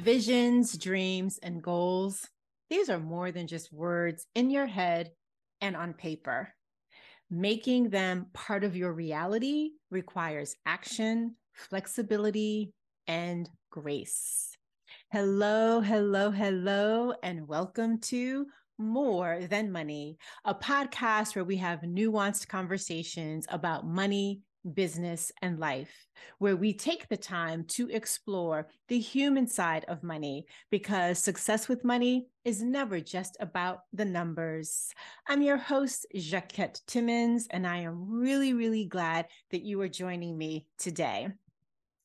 [0.00, 2.26] Visions, dreams, and goals,
[2.70, 5.10] these are more than just words in your head
[5.60, 6.54] and on paper.
[7.28, 12.72] Making them part of your reality requires action, flexibility,
[13.06, 14.56] and grace.
[15.12, 18.46] Hello, hello, hello, and welcome to
[18.78, 24.40] More Than Money, a podcast where we have nuanced conversations about money,
[24.74, 26.06] business, and life,
[26.38, 31.84] where we take the time to explore the human side of money because success with
[31.84, 34.92] money is never just about the numbers.
[35.28, 40.36] I'm your host, Jacquette Timmons, and I am really, really glad that you are joining
[40.36, 41.28] me today.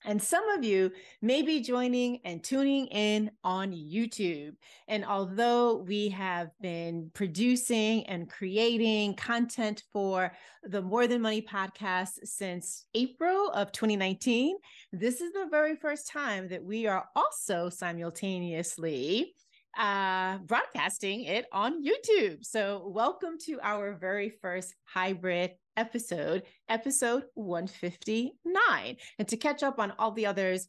[0.07, 0.91] And some of you
[1.23, 4.53] may be joining and tuning in on YouTube.
[4.87, 10.31] And although we have been producing and creating content for
[10.63, 14.57] the More Than Money podcast since April of 2019,
[14.93, 19.33] this is the very first time that we are also simultaneously
[19.77, 22.45] uh, broadcasting it on YouTube.
[22.45, 28.97] So, welcome to our very first hybrid episode, episode 159.
[29.19, 30.67] And to catch up on all the others,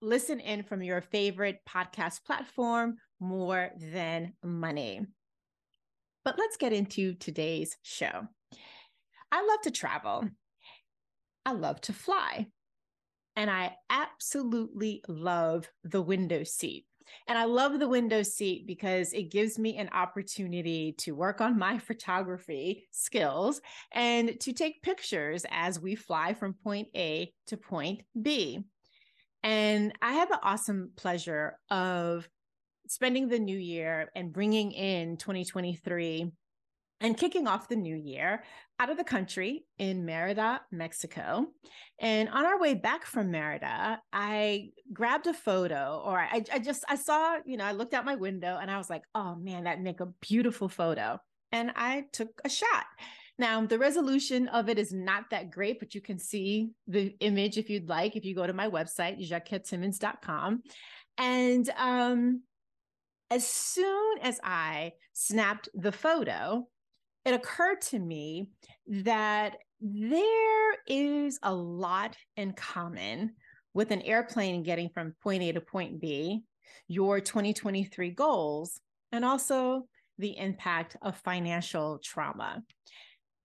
[0.00, 5.06] listen in from your favorite podcast platform, More Than Money.
[6.24, 8.26] But let's get into today's show.
[9.32, 10.28] I love to travel,
[11.46, 12.46] I love to fly,
[13.36, 16.84] and I absolutely love the window seat.
[17.28, 21.58] And I love the window seat because it gives me an opportunity to work on
[21.58, 23.60] my photography skills
[23.92, 28.64] and to take pictures as we fly from point A to point B.
[29.42, 32.28] And I have the awesome pleasure of
[32.88, 36.30] spending the new year and bringing in 2023
[37.00, 38.44] and kicking off the new year
[38.78, 41.46] out of the country in Merida, Mexico.
[41.98, 46.84] And on our way back from Merida, I grabbed a photo, or I, I just
[46.88, 49.64] I saw, you know, I looked out my window and I was like, oh man,
[49.64, 51.18] that'd make a beautiful photo.
[51.52, 52.86] And I took a shot.
[53.38, 57.56] Now, the resolution of it is not that great, but you can see the image
[57.56, 60.62] if you'd like, if you go to my website, jacquettetimmons.com.
[61.16, 62.42] And um,
[63.30, 66.68] as soon as I snapped the photo,
[67.24, 68.48] it occurred to me
[68.86, 73.34] that there is a lot in common
[73.72, 76.42] with an airplane getting from point A to point B,
[76.88, 78.80] your 2023 goals,
[79.12, 79.86] and also
[80.18, 82.62] the impact of financial trauma.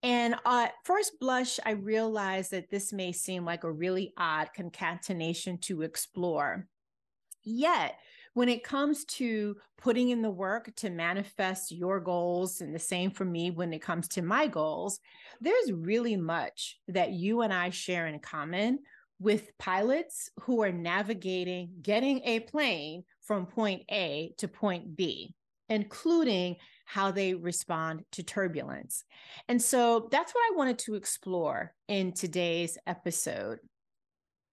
[0.04, 5.58] And at first blush, I realized that this may seem like a really odd concatenation
[5.62, 6.68] to explore.
[7.44, 7.96] Yet,
[8.36, 13.10] when it comes to putting in the work to manifest your goals, and the same
[13.10, 15.00] for me when it comes to my goals,
[15.40, 18.80] there's really much that you and I share in common
[19.20, 25.34] with pilots who are navigating getting a plane from point A to point B,
[25.70, 29.06] including how they respond to turbulence.
[29.48, 33.60] And so that's what I wanted to explore in today's episode.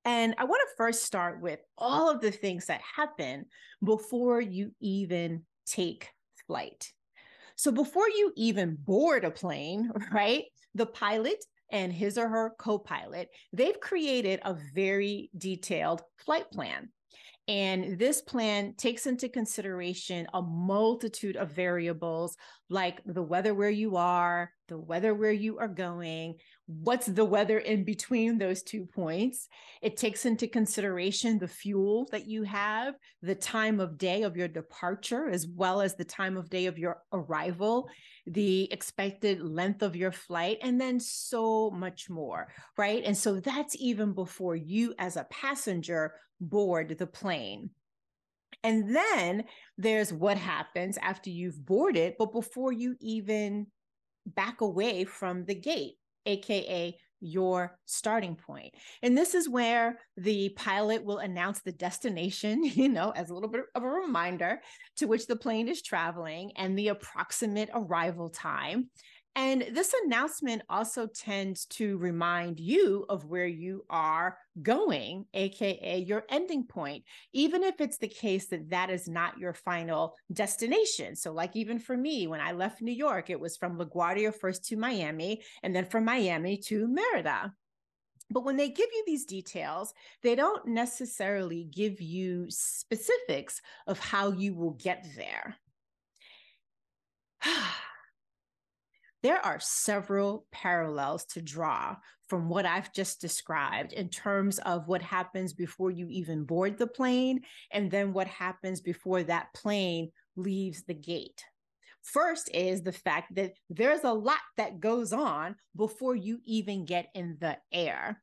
[0.04, 3.46] And I want to first start with all of the things that happen
[3.84, 6.08] before you even take
[6.46, 6.92] flight.
[7.56, 12.78] So, before you even board a plane, right, the pilot and his or her co
[12.78, 16.90] pilot, they've created a very detailed flight plan.
[17.48, 22.36] And this plan takes into consideration a multitude of variables
[22.70, 26.36] like the weather where you are, the weather where you are going,
[26.66, 29.48] what's the weather in between those two points.
[29.82, 34.48] It takes into consideration the fuel that you have, the time of day of your
[34.48, 37.90] departure, as well as the time of day of your arrival,
[38.26, 43.02] the expected length of your flight, and then so much more, right?
[43.04, 47.70] And so that's even before you, as a passenger, board the plane.
[48.62, 49.44] And then
[49.76, 53.66] there's what happens after you've boarded, but before you even
[54.24, 55.94] back away from the gate,
[56.26, 58.74] AKA your starting point.
[59.02, 63.48] And this is where the pilot will announce the destination, you know, as a little
[63.48, 64.60] bit of a reminder
[64.96, 68.90] to which the plane is traveling and the approximate arrival time.
[69.34, 76.24] And this announcement also tends to remind you of where you are going, AKA your
[76.28, 81.16] ending point, even if it's the case that that is not your final destination.
[81.16, 84.66] So, like even for me, when I left New York, it was from LaGuardia first
[84.66, 87.54] to Miami, and then from Miami to Merida.
[88.30, 94.32] But when they give you these details, they don't necessarily give you specifics of how
[94.32, 95.56] you will get there.
[99.22, 101.96] there are several parallels to draw
[102.28, 106.86] from what I've just described in terms of what happens before you even board the
[106.86, 111.44] plane and then what happens before that plane leaves the gate.
[112.02, 117.08] First is the fact that there's a lot that goes on before you even get
[117.14, 118.20] in the air.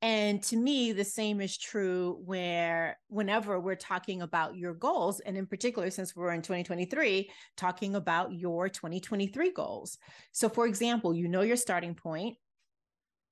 [0.00, 5.36] And to me, the same is true where whenever we're talking about your goals, and
[5.36, 9.98] in particular, since we're in 2023, talking about your 2023 goals.
[10.30, 12.36] So, for example, you know your starting point,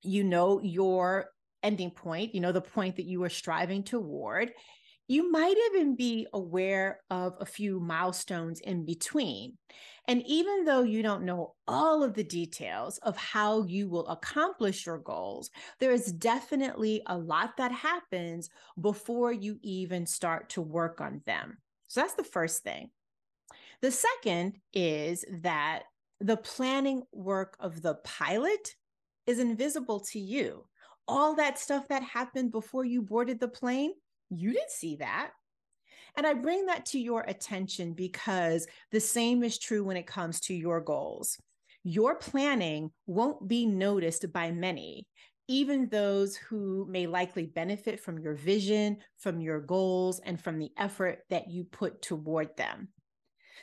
[0.03, 1.29] you know your
[1.63, 4.51] ending point, you know the point that you are striving toward.
[5.07, 9.57] You might even be aware of a few milestones in between.
[10.09, 14.85] And even though you don't know all of the details of how you will accomplish
[14.85, 15.49] your goals,
[15.79, 18.49] there is definitely a lot that happens
[18.79, 21.57] before you even start to work on them.
[21.87, 22.89] So that's the first thing.
[23.81, 25.83] The second is that
[26.19, 28.75] the planning work of the pilot
[29.25, 30.65] is invisible to you.
[31.07, 33.93] All that stuff that happened before you boarded the plane,
[34.29, 35.31] you didn't see that.
[36.15, 40.39] And I bring that to your attention because the same is true when it comes
[40.41, 41.37] to your goals.
[41.83, 45.07] Your planning won't be noticed by many,
[45.47, 50.71] even those who may likely benefit from your vision, from your goals, and from the
[50.77, 52.89] effort that you put toward them.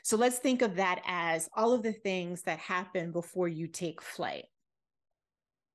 [0.02, 4.00] So let's think of that as all of the things that happen before you take
[4.00, 4.44] flight.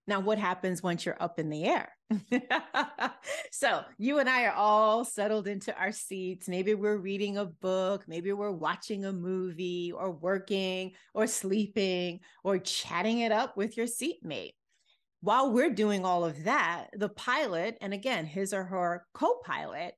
[0.09, 1.95] Now, what happens once you're up in the air?
[3.51, 6.47] so, you and I are all settled into our seats.
[6.47, 12.57] Maybe we're reading a book, maybe we're watching a movie, or working, or sleeping, or
[12.57, 14.55] chatting it up with your seatmate.
[15.21, 19.93] While we're doing all of that, the pilot, and again, his or her co pilot,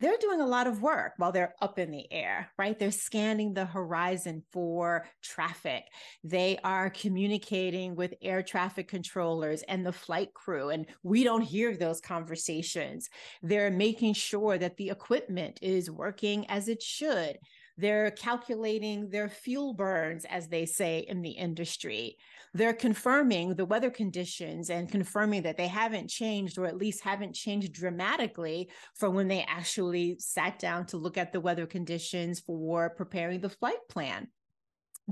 [0.00, 2.78] they're doing a lot of work while they're up in the air, right?
[2.78, 5.84] They're scanning the horizon for traffic.
[6.24, 11.76] They are communicating with air traffic controllers and the flight crew, and we don't hear
[11.76, 13.10] those conversations.
[13.42, 17.38] They're making sure that the equipment is working as it should.
[17.80, 22.16] They're calculating their fuel burns, as they say in the industry
[22.52, 27.34] they're confirming the weather conditions and confirming that they haven't changed or at least haven't
[27.34, 32.90] changed dramatically from when they actually sat down to look at the weather conditions for
[32.90, 34.26] preparing the flight plan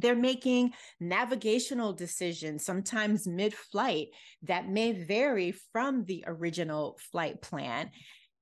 [0.01, 4.09] they're making navigational decisions, sometimes mid flight,
[4.43, 7.91] that may vary from the original flight plan.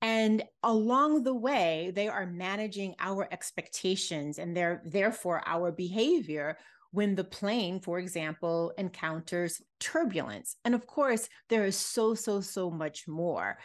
[0.07, 6.59] And along the way, they are managing our expectations and they're therefore our behavior
[6.93, 10.55] when the plane, for example, encounters turbulence.
[10.65, 13.59] And of course, there is so, so, so much more.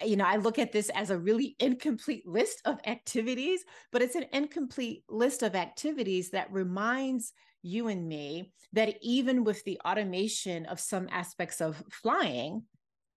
[0.00, 4.02] Eh, you know, I look at this as a really incomplete list of activities, but
[4.02, 9.80] it's an incomplete list of activities that reminds you and me that even with the
[9.86, 12.64] automation of some aspects of flying,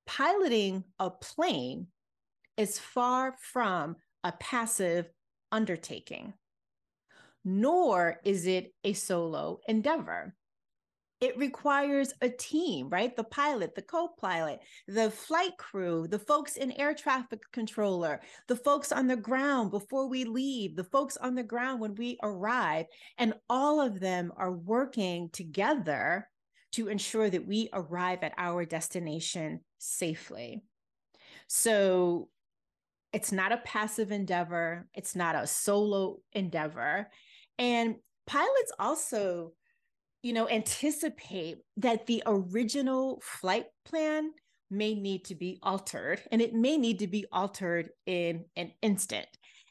[0.06, 1.88] piloting a plane
[2.58, 5.10] is far from a passive
[5.52, 6.34] undertaking
[7.50, 10.36] nor is it a solo endeavor.
[11.22, 13.16] It requires a team, right?
[13.16, 18.20] The pilot, the co pilot, the flight crew, the folks in air traffic controller,
[18.50, 22.20] the folks on the ground before we leave, the folks on the ground when we
[22.22, 22.86] arrive.
[23.18, 26.28] And all of them are working together
[26.74, 30.62] to ensure that we arrive at our destination safely.
[31.48, 32.28] So
[33.18, 37.10] it's not a passive endeavor, it's not a solo endeavor.
[37.58, 37.96] And
[38.28, 39.54] pilots also,
[40.22, 44.30] you know, anticipate that the original flight plan
[44.70, 49.26] may need to be altered and it may need to be altered in an instant.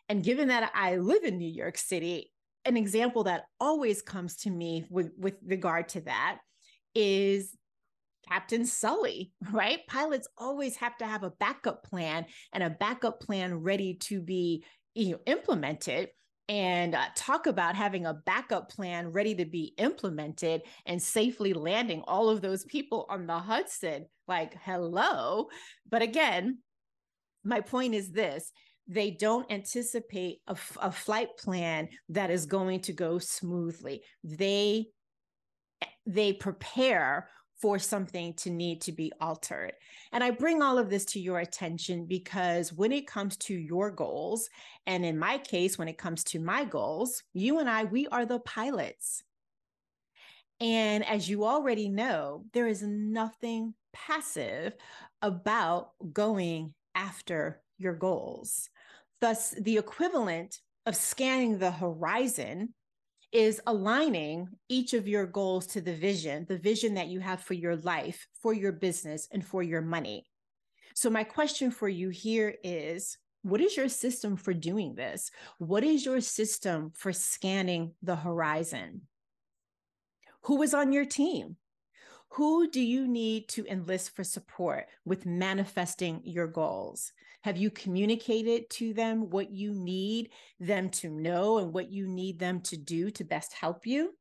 [0.08, 2.32] And given that I live in New York City,
[2.64, 6.38] an example that always comes to me with, with regard to that
[6.96, 7.54] is
[8.28, 9.80] Captain Sully, right?
[9.88, 14.64] Pilots always have to have a backup plan and a backup plan ready to be
[14.94, 16.08] you know, implemented
[16.48, 22.02] and uh, talk about having a backup plan ready to be implemented and safely landing
[22.06, 24.06] all of those people on the Hudson.
[24.28, 25.48] Like, hello.
[25.90, 26.58] But again,
[27.44, 28.52] my point is this
[28.88, 34.02] they don't anticipate a, a flight plan that is going to go smoothly.
[34.22, 34.86] They
[36.06, 37.28] they prepare
[37.60, 39.72] for something to need to be altered.
[40.12, 43.90] And I bring all of this to your attention because when it comes to your
[43.90, 44.48] goals,
[44.86, 48.26] and in my case, when it comes to my goals, you and I, we are
[48.26, 49.22] the pilots.
[50.60, 54.74] And as you already know, there is nothing passive
[55.22, 58.68] about going after your goals.
[59.20, 62.74] Thus, the equivalent of scanning the horizon
[63.36, 67.52] is aligning each of your goals to the vision, the vision that you have for
[67.52, 70.26] your life, for your business, and for your money.
[70.94, 75.30] So, my question for you here is what is your system for doing this?
[75.58, 79.02] What is your system for scanning the horizon?
[80.44, 81.56] Who is on your team?
[82.30, 87.12] Who do you need to enlist for support with manifesting your goals?
[87.46, 92.40] Have you communicated to them what you need them to know and what you need
[92.40, 94.14] them to do to best help you?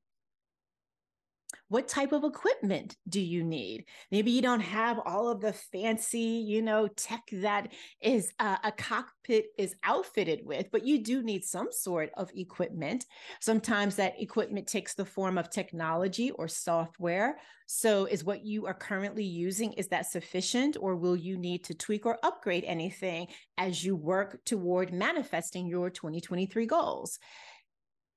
[1.68, 3.86] What type of equipment do you need?
[4.12, 8.72] Maybe you don't have all of the fancy, you know, tech that is uh, a
[8.72, 13.06] cockpit is outfitted with, but you do need some sort of equipment.
[13.42, 17.40] Sometimes that equipment takes the form of technology or software.
[17.66, 21.74] So is what you are currently using is that sufficient or will you need to
[21.74, 23.26] tweak or upgrade anything
[23.58, 27.18] as you work toward manifesting your 2023 goals?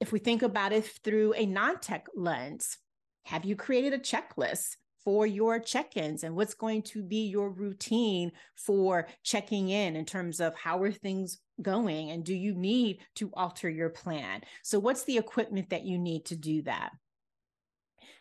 [0.01, 2.77] If we think about it through a non-tech lens,
[3.29, 7.51] have you created a checklist for your check ins and what's going to be your
[7.51, 12.99] routine for checking in in terms of how are things going and do you need
[13.17, 14.41] to alter your plan?
[14.63, 16.93] So, what's the equipment that you need to do that?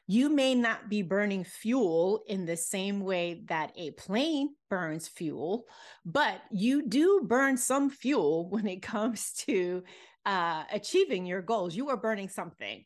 [0.08, 5.66] You may not be burning fuel in the same way that a plane burns fuel,
[6.06, 9.84] but you do burn some fuel when it comes to
[10.26, 11.76] uh, achieving your goals.
[11.76, 12.84] You are burning something.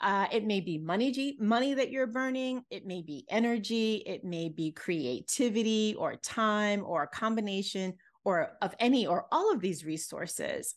[0.00, 2.64] Uh, it may be money, money that you're burning.
[2.70, 4.02] It may be energy.
[4.06, 9.60] It may be creativity or time or a combination or of any or all of
[9.60, 10.74] these resources.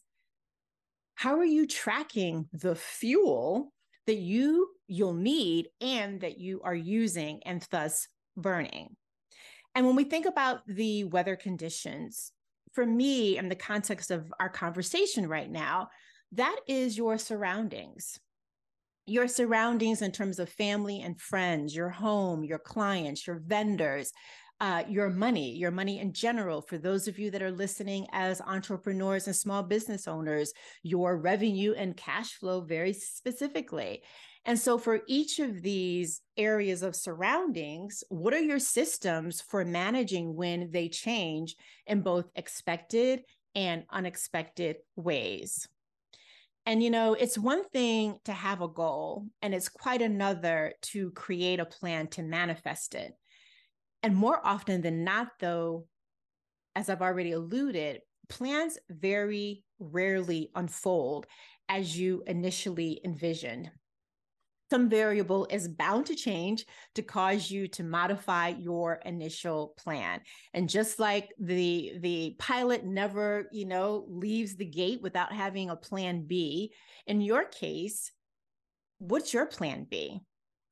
[1.15, 3.73] How are you tracking the fuel
[4.05, 8.95] that you you'll need and that you are using and thus burning?
[9.73, 12.31] And when we think about the weather conditions,
[12.73, 15.89] for me, in the context of our conversation right now,
[16.33, 18.19] that is your surroundings
[19.07, 24.11] your surroundings in terms of family and friends, your home, your clients, your vendors,
[24.59, 26.61] uh, your money, your money in general.
[26.61, 30.51] For those of you that are listening as entrepreneurs and small business owners,
[30.83, 34.03] your revenue and cash flow very specifically.
[34.43, 40.35] And so, for each of these areas of surroundings, what are your systems for managing
[40.35, 43.21] when they change in both expected
[43.55, 45.67] and unexpected ways?
[46.67, 51.11] And, you know, it's one thing to have a goal, and it's quite another to
[51.11, 53.13] create a plan to manifest it.
[54.03, 55.87] And more often than not, though,
[56.75, 61.25] as I've already alluded, plans very rarely unfold
[61.69, 63.71] as you initially envisioned
[64.69, 70.19] some variable is bound to change to cause you to modify your initial plan.
[70.53, 75.75] And just like the the pilot never you know leaves the gate without having a
[75.75, 76.73] plan b
[77.05, 78.11] in your case
[78.99, 80.21] what's your plan b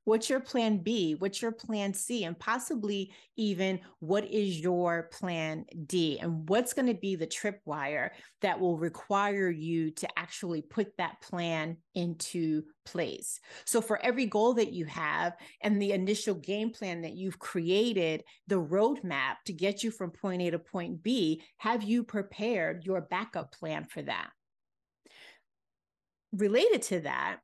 [0.06, 1.16] What's your plan B?
[1.16, 2.26] What's your plan C?
[2.26, 6.20] And possibly even what is your plan D?
[6.20, 11.22] And what's going to be the tripwire that will require you to actually put that
[11.22, 13.40] plan into place?
[13.66, 18.24] So, for every goal that you have and the initial game plan that you've created,
[18.46, 23.02] the roadmap to get you from point A to point B, have you prepared your
[23.02, 24.30] backup plan for that?
[26.32, 27.40] Related to that,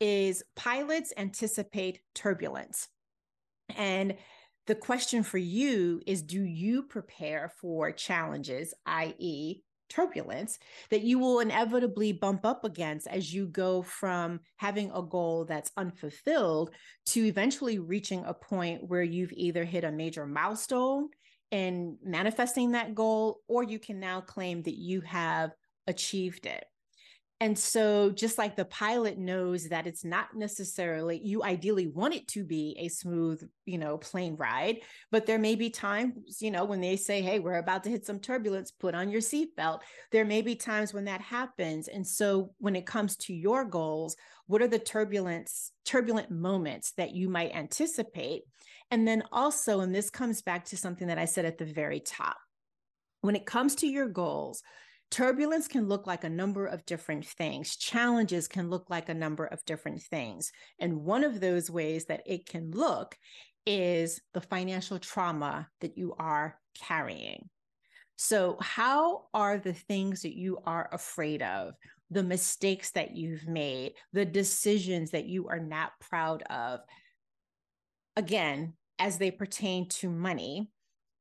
[0.00, 2.88] is pilots anticipate turbulence.
[3.76, 4.14] And
[4.66, 10.58] the question for you is do you prepare for challenges, i.e., turbulence,
[10.90, 15.70] that you will inevitably bump up against as you go from having a goal that's
[15.76, 16.70] unfulfilled
[17.06, 21.08] to eventually reaching a point where you've either hit a major milestone
[21.52, 25.52] in manifesting that goal, or you can now claim that you have
[25.86, 26.64] achieved it.
[27.38, 32.26] And so, just like the pilot knows that it's not necessarily, you ideally want it
[32.28, 34.78] to be a smooth, you know, plane ride,
[35.10, 38.06] but there may be times, you know, when they say, hey, we're about to hit
[38.06, 39.80] some turbulence, put on your seatbelt.
[40.12, 41.88] There may be times when that happens.
[41.88, 44.16] And so, when it comes to your goals,
[44.46, 48.44] what are the turbulence, turbulent moments that you might anticipate?
[48.90, 52.00] And then also, and this comes back to something that I said at the very
[52.00, 52.38] top
[53.20, 54.62] when it comes to your goals,
[55.10, 57.76] Turbulence can look like a number of different things.
[57.76, 60.50] Challenges can look like a number of different things.
[60.78, 63.16] And one of those ways that it can look
[63.64, 67.48] is the financial trauma that you are carrying.
[68.16, 71.74] So, how are the things that you are afraid of,
[72.10, 76.80] the mistakes that you've made, the decisions that you are not proud of?
[78.16, 80.70] Again, as they pertain to money,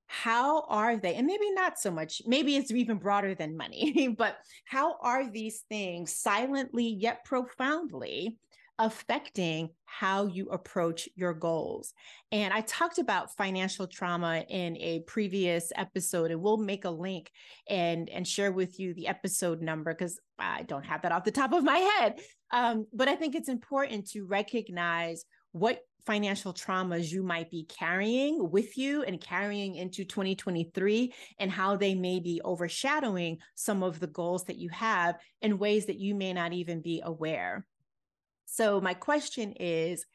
[0.08, 4.38] how are they and maybe not so much maybe it's even broader than money but
[4.66, 8.38] how are these things silently yet profoundly
[8.78, 11.94] affecting how you approach your goals.
[12.32, 17.32] And I talked about financial trauma in a previous episode, and we'll make a link
[17.70, 21.32] and, and share with you the episode number because I don't have that off the
[21.32, 22.20] top of my head.
[22.52, 25.24] Um, but I think it's important to recognize
[25.56, 31.78] what financial traumas you might be carrying with you and carrying into 2023 and how
[31.78, 36.14] they may be overshadowing some of the goals that you have in ways that you
[36.14, 37.66] may not even be aware.
[38.46, 40.06] So, my question is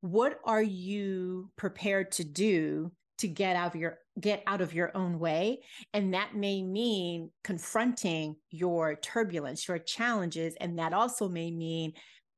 [0.00, 4.96] what are you prepared to do to get out of your get out of your
[4.96, 5.60] own way
[5.92, 11.92] and that may mean confronting your turbulence your challenges and that also may mean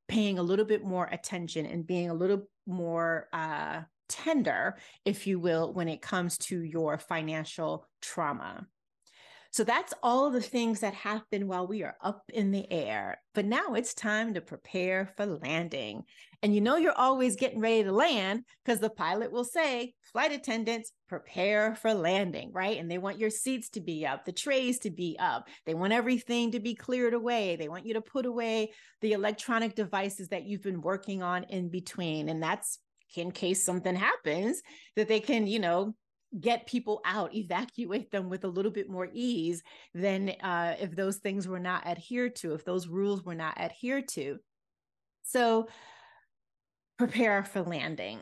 [0.09, 5.39] paying a little bit more attention and being a little more uh, tender if you
[5.39, 8.67] will when it comes to your financial trauma
[9.51, 13.19] so that's all the things that happen while we are up in the air.
[13.35, 16.03] But now it's time to prepare for landing.
[16.43, 20.33] And you know, you're always getting ready to land because the pilot will say, flight
[20.33, 22.79] attendants, prepare for landing, right?
[22.79, 25.49] And they want your seats to be up, the trays to be up.
[25.65, 27.57] They want everything to be cleared away.
[27.57, 31.71] They want you to put away the electronic devices that you've been working on in
[31.71, 32.29] between.
[32.29, 32.79] And that's
[33.17, 34.61] in case something happens
[34.95, 35.95] that they can, you know,
[36.41, 39.63] get people out, evacuate them with a little bit more ease
[39.95, 44.09] than uh, if those things were not adhered to, if those rules were not adhered
[44.09, 44.39] to.
[45.23, 45.69] So
[46.99, 48.21] prepare for landing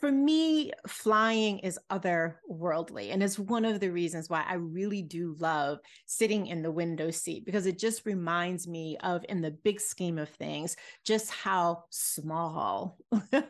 [0.00, 3.12] for me, flying is otherworldly.
[3.12, 7.10] And it's one of the reasons why I really do love sitting in the window
[7.10, 11.84] seat because it just reminds me of, in the big scheme of things, just how
[11.90, 12.98] small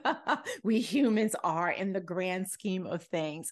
[0.62, 3.50] we humans are in the grand scheme of things.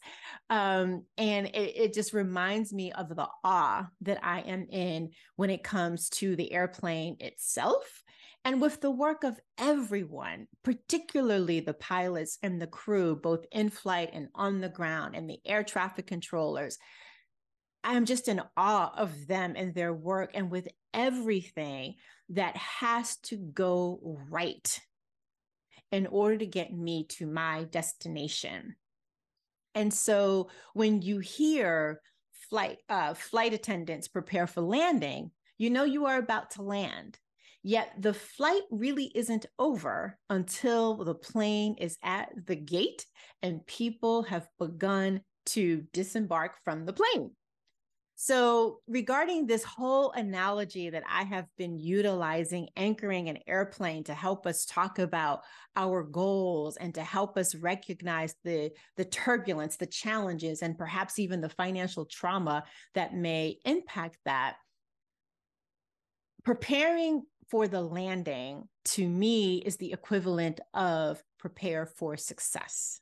[0.49, 5.51] Um, and it, it just reminds me of the awe that I am in when
[5.51, 8.05] it comes to the airplane itself
[8.47, 14.11] and with the work of everyone, particularly the pilots and the crew, both in flight
[14.13, 16.79] and on the ground, and the air traffic controllers,
[17.83, 21.95] I am just in awe of them and their work, and with everything
[22.29, 23.99] that has to go
[24.31, 24.81] right
[25.91, 28.77] in order to get me to my destination.
[29.75, 32.01] And so when you hear
[32.49, 37.19] flight uh, flight attendants prepare for landing, you know you are about to land.
[37.67, 43.05] Yet the flight really isn't over until the plane is at the gate
[43.43, 47.33] and people have begun to disembark from the plane.
[48.15, 54.47] So, regarding this whole analogy that I have been utilizing, anchoring an airplane to help
[54.47, 55.41] us talk about
[55.75, 61.41] our goals and to help us recognize the, the turbulence, the challenges, and perhaps even
[61.41, 62.63] the financial trauma
[62.95, 64.55] that may impact that,
[66.45, 73.01] preparing for the landing to me is the equivalent of prepare for success.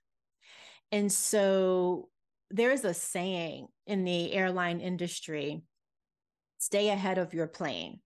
[0.93, 2.09] And so
[2.51, 5.63] there's a saying in the airline industry
[6.59, 8.01] stay ahead of your plane.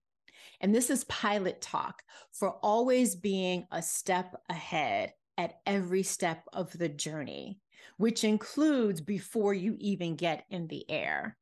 [0.61, 2.01] And this is pilot talk
[2.33, 7.59] for always being a step ahead at every step of the journey,
[7.97, 11.37] which includes before you even get in the air.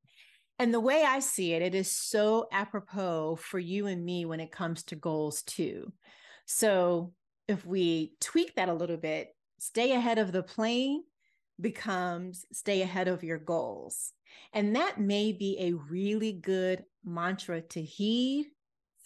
[0.59, 4.39] And the way I see it, it is so apropos for you and me when
[4.39, 5.93] it comes to goals too.
[6.45, 7.13] So
[7.47, 11.03] if we tweak that a little bit, stay ahead of the plane
[11.59, 14.13] becomes stay ahead of your goals.
[14.53, 18.47] And that may be a really good mantra to heed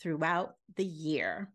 [0.02, 1.54] throughout the year.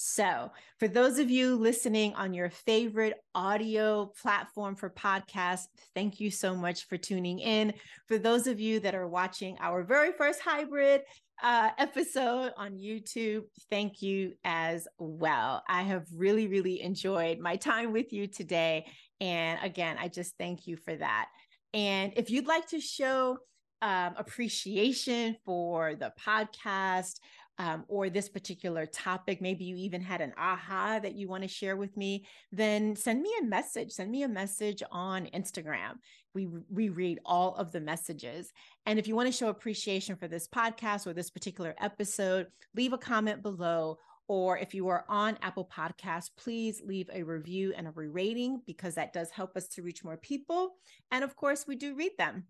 [0.00, 6.30] So, for those of you listening on your favorite audio platform for podcasts, thank you
[6.30, 7.74] so much for tuning in.
[8.06, 11.00] For those of you that are watching our very first hybrid
[11.42, 15.64] uh, episode on YouTube, thank you as well.
[15.68, 18.86] I have really, really enjoyed my time with you today.
[19.20, 21.26] And again, I just thank you for that.
[21.74, 23.38] And if you'd like to show
[23.82, 27.20] um, appreciation for the podcast,
[27.58, 31.48] um, or this particular topic, maybe you even had an aha that you want to
[31.48, 33.90] share with me, then send me a message.
[33.90, 35.94] Send me a message on Instagram.
[36.34, 38.52] We, we read all of the messages.
[38.86, 42.92] And if you want to show appreciation for this podcast or this particular episode, leave
[42.92, 43.98] a comment below.
[44.28, 48.94] Or if you are on Apple Podcasts, please leave a review and a re-rating because
[48.94, 50.76] that does help us to reach more people.
[51.10, 52.44] And of course, we do read them.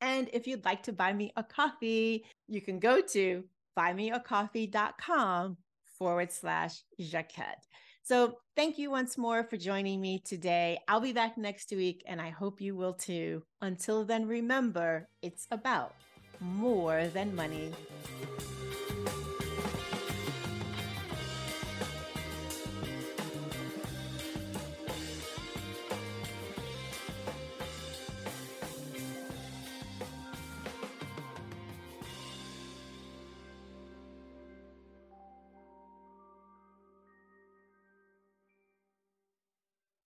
[0.00, 3.44] And if you'd like to buy me a coffee, you can go to
[3.76, 5.56] buymeacoffee.com
[5.98, 7.66] forward slash Jacquette.
[8.02, 10.78] So, thank you once more for joining me today.
[10.86, 13.42] I'll be back next week, and I hope you will too.
[13.60, 15.94] Until then, remember it's about
[16.40, 17.72] more than money.